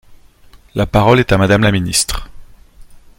[0.73, 2.27] La parole est à Madame la ministre.